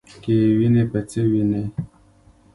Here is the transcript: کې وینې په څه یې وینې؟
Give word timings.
کې 0.23 0.35
وینې 0.57 0.83
په 0.91 0.99
څه 1.09 1.19
یې 1.23 1.29
وینې؟ 1.31 1.61